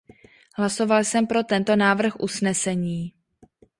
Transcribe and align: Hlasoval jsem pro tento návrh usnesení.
Hlasoval 0.57 1.03
jsem 1.03 1.27
pro 1.27 1.43
tento 1.43 1.75
návrh 1.75 2.13
usnesení. 2.19 3.13